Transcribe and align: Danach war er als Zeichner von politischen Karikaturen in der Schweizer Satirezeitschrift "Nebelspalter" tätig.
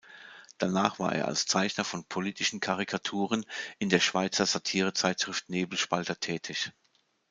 Danach 0.57 0.97
war 0.97 1.13
er 1.13 1.27
als 1.27 1.45
Zeichner 1.45 1.83
von 1.83 2.03
politischen 2.03 2.59
Karikaturen 2.59 3.45
in 3.77 3.89
der 3.89 3.99
Schweizer 3.99 4.47
Satirezeitschrift 4.47 5.47
"Nebelspalter" 5.47 6.19
tätig. 6.19 6.71